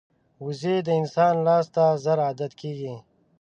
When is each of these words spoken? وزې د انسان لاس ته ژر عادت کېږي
وزې 0.43 0.75
د 0.85 0.87
انسان 0.99 1.33
لاس 1.47 1.65
ته 1.75 1.83
ژر 2.03 2.19
عادت 2.27 2.51
کېږي 2.61 2.93